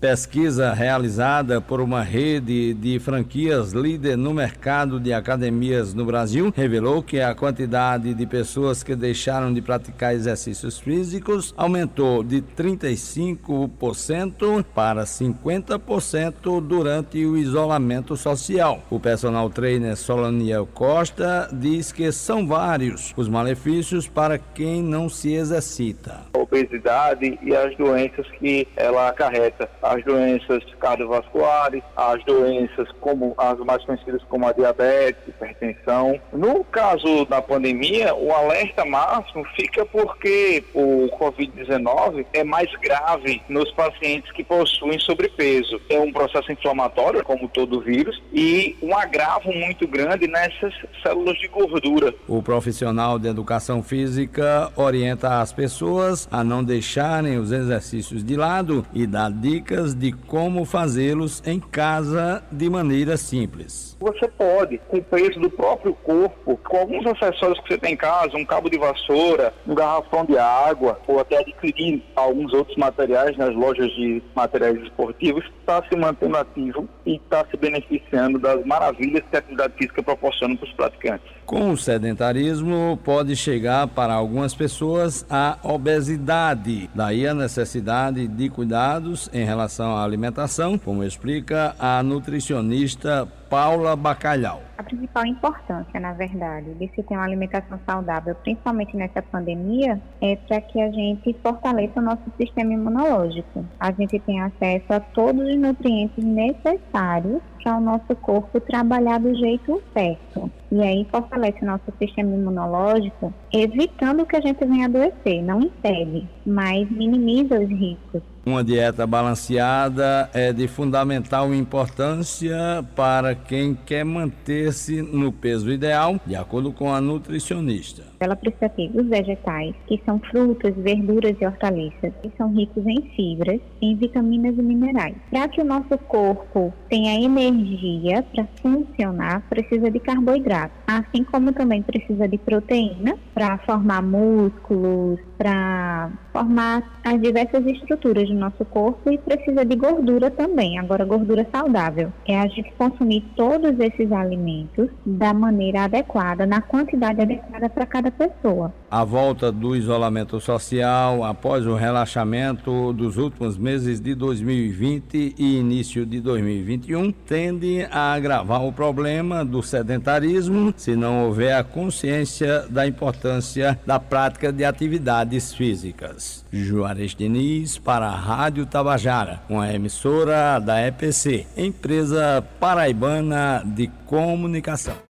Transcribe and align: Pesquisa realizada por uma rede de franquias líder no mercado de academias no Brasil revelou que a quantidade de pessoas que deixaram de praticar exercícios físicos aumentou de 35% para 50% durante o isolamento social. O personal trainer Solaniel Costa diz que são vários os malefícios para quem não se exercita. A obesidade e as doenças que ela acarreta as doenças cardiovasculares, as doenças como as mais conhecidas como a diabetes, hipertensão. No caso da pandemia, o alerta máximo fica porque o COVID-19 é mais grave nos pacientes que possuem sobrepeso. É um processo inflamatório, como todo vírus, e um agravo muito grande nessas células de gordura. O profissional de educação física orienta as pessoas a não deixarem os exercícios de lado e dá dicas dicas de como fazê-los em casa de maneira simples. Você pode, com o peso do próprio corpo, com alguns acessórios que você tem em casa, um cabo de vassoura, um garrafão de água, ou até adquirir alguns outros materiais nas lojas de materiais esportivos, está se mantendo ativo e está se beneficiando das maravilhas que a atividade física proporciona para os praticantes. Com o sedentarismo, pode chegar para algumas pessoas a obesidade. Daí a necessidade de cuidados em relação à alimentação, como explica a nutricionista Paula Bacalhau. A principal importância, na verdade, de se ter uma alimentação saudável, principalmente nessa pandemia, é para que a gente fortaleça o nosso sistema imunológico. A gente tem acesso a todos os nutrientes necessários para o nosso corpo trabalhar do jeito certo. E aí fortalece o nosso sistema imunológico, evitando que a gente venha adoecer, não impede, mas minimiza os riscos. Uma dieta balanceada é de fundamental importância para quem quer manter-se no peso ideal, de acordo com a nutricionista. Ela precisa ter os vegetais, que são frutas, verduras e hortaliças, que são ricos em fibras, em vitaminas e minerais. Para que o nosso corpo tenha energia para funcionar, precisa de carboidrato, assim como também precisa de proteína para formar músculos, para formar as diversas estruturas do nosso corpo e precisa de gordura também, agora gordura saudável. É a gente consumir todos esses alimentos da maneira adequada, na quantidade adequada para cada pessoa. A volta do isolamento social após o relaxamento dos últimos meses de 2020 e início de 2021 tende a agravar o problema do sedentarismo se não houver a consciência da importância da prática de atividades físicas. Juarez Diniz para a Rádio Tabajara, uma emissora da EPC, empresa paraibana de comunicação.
Pesquisa 0.00 0.72
realizada 0.72 1.60
por 1.60 1.80
uma 1.80 2.02
rede 2.02 2.72
de 2.72 3.00
franquias 3.00 3.72
líder 3.72 4.16
no 4.16 4.32
mercado 4.32 5.00
de 5.00 5.12
academias 5.12 5.92
no 5.92 6.04
Brasil 6.04 6.54
revelou 6.56 7.02
que 7.02 7.20
a 7.20 7.34
quantidade 7.34 8.14
de 8.14 8.24
pessoas 8.24 8.84
que 8.84 8.94
deixaram 8.94 9.52
de 9.52 9.60
praticar 9.60 10.14
exercícios 10.14 10.78
físicos 10.78 11.52
aumentou 11.56 12.22
de 12.22 12.40
35% 12.40 14.64
para 14.72 15.02
50% 15.02 16.64
durante 16.64 17.26
o 17.26 17.36
isolamento 17.36 18.16
social. 18.16 18.80
O 18.88 19.00
personal 19.00 19.50
trainer 19.50 19.96
Solaniel 19.96 20.64
Costa 20.64 21.48
diz 21.52 21.90
que 21.90 22.12
são 22.12 22.46
vários 22.46 23.12
os 23.16 23.28
malefícios 23.28 24.06
para 24.06 24.38
quem 24.38 24.80
não 24.80 25.08
se 25.08 25.34
exercita. 25.34 26.20
A 26.34 26.38
obesidade 26.38 27.36
e 27.42 27.52
as 27.52 27.76
doenças 27.76 28.30
que 28.38 28.68
ela 28.76 29.08
acarreta 29.08 29.68
as 29.88 30.04
doenças 30.04 30.62
cardiovasculares, 30.78 31.82
as 31.96 32.22
doenças 32.24 32.88
como 33.00 33.34
as 33.38 33.58
mais 33.60 33.82
conhecidas 33.84 34.22
como 34.28 34.46
a 34.46 34.52
diabetes, 34.52 35.22
hipertensão. 35.26 36.20
No 36.32 36.62
caso 36.64 37.24
da 37.26 37.40
pandemia, 37.40 38.14
o 38.14 38.32
alerta 38.32 38.84
máximo 38.84 39.44
fica 39.56 39.84
porque 39.86 40.62
o 40.74 41.08
COVID-19 41.18 42.26
é 42.32 42.44
mais 42.44 42.70
grave 42.76 43.40
nos 43.48 43.70
pacientes 43.72 44.30
que 44.32 44.44
possuem 44.44 44.98
sobrepeso. 44.98 45.80
É 45.88 45.98
um 45.98 46.12
processo 46.12 46.52
inflamatório, 46.52 47.24
como 47.24 47.48
todo 47.48 47.80
vírus, 47.80 48.20
e 48.32 48.76
um 48.82 48.96
agravo 48.96 49.52
muito 49.52 49.86
grande 49.86 50.26
nessas 50.26 50.74
células 51.02 51.38
de 51.38 51.48
gordura. 51.48 52.14
O 52.26 52.42
profissional 52.42 53.18
de 53.18 53.28
educação 53.28 53.82
física 53.82 54.70
orienta 54.76 55.40
as 55.40 55.52
pessoas 55.52 56.28
a 56.30 56.44
não 56.44 56.62
deixarem 56.62 57.38
os 57.38 57.52
exercícios 57.52 58.24
de 58.24 58.36
lado 58.36 58.84
e 58.92 59.06
dá 59.06 59.30
dicas 59.30 59.77
dicas 59.78 59.94
de 59.94 60.12
como 60.12 60.64
fazê-los 60.64 61.42
em 61.46 61.60
casa 61.60 62.42
de 62.50 62.68
maneira 62.68 63.16
simples. 63.16 63.96
Você 64.00 64.28
pode, 64.28 64.78
com 64.88 64.98
o 64.98 65.02
peso 65.02 65.38
do 65.40 65.50
próprio 65.50 65.94
corpo, 65.94 66.56
com 66.56 66.76
alguns 66.76 67.06
acessórios 67.06 67.60
que 67.60 67.74
você 67.74 67.78
tem 67.78 67.94
em 67.94 67.96
casa, 67.96 68.36
um 68.36 68.44
cabo 68.44 68.68
de 68.68 68.78
vassoura, 68.78 69.52
um 69.66 69.74
garrafão 69.74 70.24
de 70.24 70.38
água, 70.38 71.00
ou 71.06 71.20
até 71.20 71.38
adquirir 71.38 72.02
alguns 72.16 72.52
outros 72.52 72.76
materiais 72.76 73.36
nas 73.36 73.54
lojas 73.54 73.90
de 73.92 74.22
materiais 74.34 74.76
esportivos, 74.82 75.44
está 75.60 75.82
se 75.88 75.96
mantendo 75.96 76.36
ativo 76.36 76.88
e 77.06 77.16
está 77.16 77.44
se 77.50 77.56
beneficiando 77.56 78.38
das 78.38 78.64
maravilhas 78.64 79.22
que 79.30 79.36
a 79.36 79.38
atividade 79.38 79.74
física 79.76 80.02
proporciona 80.02 80.56
para 80.56 80.66
os 80.66 80.72
praticantes. 80.72 81.37
Com 81.48 81.70
o 81.70 81.78
sedentarismo, 81.78 82.98
pode 83.02 83.34
chegar 83.34 83.88
para 83.88 84.12
algumas 84.12 84.54
pessoas 84.54 85.24
a 85.30 85.56
obesidade. 85.62 86.90
Daí 86.94 87.26
a 87.26 87.32
necessidade 87.32 88.28
de 88.28 88.50
cuidados 88.50 89.30
em 89.32 89.46
relação 89.46 89.96
à 89.96 90.04
alimentação, 90.04 90.76
como 90.76 91.02
explica 91.02 91.74
a 91.78 92.02
nutricionista 92.02 93.26
Paula 93.48 93.96
Bacalhau. 93.96 94.60
A 94.76 94.82
principal 94.82 95.24
importância, 95.24 95.98
na 95.98 96.12
verdade, 96.12 96.74
de 96.74 96.86
se 96.88 97.02
ter 97.02 97.14
uma 97.14 97.24
alimentação 97.24 97.80
saudável, 97.86 98.34
principalmente 98.34 98.94
nessa 98.94 99.22
pandemia, 99.22 99.98
é 100.20 100.36
para 100.36 100.60
que 100.60 100.78
a 100.78 100.90
gente 100.90 101.34
fortaleça 101.42 101.98
o 101.98 102.02
nosso 102.02 102.30
sistema 102.36 102.74
imunológico. 102.74 103.64
A 103.80 103.90
gente 103.90 104.18
tem 104.20 104.38
acesso 104.42 104.92
a 104.92 105.00
todos 105.00 105.48
os 105.48 105.56
nutrientes 105.56 106.22
necessários 106.22 107.40
para 107.64 107.78
o 107.78 107.80
nosso 107.80 108.14
corpo 108.16 108.60
trabalhar 108.60 109.18
do 109.18 109.34
jeito 109.34 109.82
certo. 109.94 110.47
E 110.70 110.82
aí 110.82 111.06
fortalece 111.10 111.58
o 111.62 111.66
nosso 111.66 111.84
sistema 112.00 112.34
imunológico, 112.34 113.34
evitando 113.52 114.26
que 114.26 114.36
a 114.36 114.40
gente 114.40 114.64
venha 114.66 114.86
adoecer, 114.86 115.42
não 115.42 115.60
impede, 115.60 116.28
mas 116.48 116.90
minimiza 116.90 117.60
os 117.60 117.68
riscos. 117.68 118.22
Uma 118.48 118.64
dieta 118.64 119.06
balanceada 119.06 120.30
é 120.32 120.54
de 120.54 120.66
fundamental 120.66 121.52
importância 121.52 122.82
para 122.96 123.34
quem 123.34 123.74
quer 123.74 124.04
manter-se 124.04 125.02
no 125.02 125.30
peso 125.30 125.70
ideal, 125.70 126.18
de 126.24 126.34
acordo 126.34 126.72
com 126.72 126.90
a 126.90 126.98
nutricionista. 126.98 128.04
Ela 128.18 128.34
precisa 128.34 128.70
ter 128.70 128.90
os 128.94 129.06
vegetais, 129.06 129.74
que 129.86 130.00
são 130.04 130.18
frutas, 130.18 130.74
verduras 130.76 131.36
e 131.38 131.44
hortaliças, 131.44 132.12
que 132.22 132.32
são 132.38 132.52
ricos 132.54 132.84
em 132.86 133.02
fibras, 133.14 133.60
em 133.82 133.94
vitaminas 133.96 134.56
e 134.56 134.62
minerais. 134.62 135.14
Para 135.30 135.46
que 135.48 135.60
o 135.60 135.64
nosso 135.64 135.96
corpo 136.08 136.72
tenha 136.88 137.20
energia 137.22 138.22
para 138.22 138.48
funcionar, 138.62 139.42
precisa 139.50 139.90
de 139.90 140.00
carboidrato, 140.00 140.72
assim 140.86 141.22
como 141.22 141.52
também 141.52 141.82
precisa 141.82 142.26
de 142.26 142.38
proteína 142.38 143.14
para 143.34 143.58
formar 143.58 144.02
músculos, 144.02 145.20
para 145.36 146.10
formar 146.38 147.00
as 147.04 147.20
diversas 147.20 147.66
estruturas 147.66 148.28
do 148.28 148.34
nosso 148.34 148.64
corpo 148.66 149.10
e 149.10 149.18
precisa 149.18 149.64
de 149.64 149.74
gordura 149.74 150.30
também, 150.30 150.78
agora 150.78 151.04
gordura 151.04 151.46
saudável. 151.50 152.12
É 152.26 152.38
a 152.38 152.46
gente 152.46 152.72
consumir 152.76 153.24
todos 153.34 153.78
esses 153.80 154.12
alimentos 154.12 154.88
da 155.04 155.32
maneira 155.34 155.84
adequada, 155.84 156.46
na 156.46 156.60
quantidade 156.60 157.20
adequada 157.20 157.68
para 157.68 157.86
cada 157.86 158.10
pessoa. 158.10 158.72
A 158.90 159.04
volta 159.04 159.50
do 159.50 159.74
isolamento 159.74 160.40
social 160.40 161.24
após 161.24 161.66
o 161.66 161.74
relaxamento 161.74 162.92
dos 162.92 163.16
últimos 163.16 163.56
meses 163.56 164.00
de 164.00 164.14
2020 164.14 165.34
e 165.38 165.58
início 165.58 166.06
de 166.06 166.20
2021 166.20 167.10
tende 167.10 167.86
a 167.90 168.12
agravar 168.12 168.64
o 168.64 168.72
problema 168.72 169.44
do 169.44 169.62
sedentarismo 169.62 170.72
se 170.76 170.94
não 170.94 171.24
houver 171.24 171.54
a 171.54 171.64
consciência 171.64 172.66
da 172.68 172.86
importância 172.86 173.78
da 173.86 173.98
prática 173.98 174.52
de 174.52 174.64
atividades 174.64 175.52
físicas. 175.52 176.27
Juarez 176.52 177.14
Diniz 177.14 177.78
para 177.78 178.08
a 178.08 178.16
Rádio 178.16 178.66
Tabajara, 178.66 179.40
uma 179.48 179.72
emissora 179.72 180.58
da 180.58 180.86
EPC, 180.86 181.46
empresa 181.56 182.44
paraibana 182.60 183.62
de 183.64 183.88
comunicação. 184.06 184.98